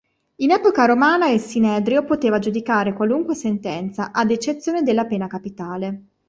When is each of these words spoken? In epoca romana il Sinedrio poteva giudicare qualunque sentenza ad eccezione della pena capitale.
In 0.37 0.49
epoca 0.49 0.85
romana 0.85 1.27
il 1.29 1.39
Sinedrio 1.39 2.03
poteva 2.03 2.39
giudicare 2.39 2.93
qualunque 2.95 3.35
sentenza 3.35 4.09
ad 4.11 4.31
eccezione 4.31 4.81
della 4.81 5.05
pena 5.05 5.27
capitale. 5.27 6.05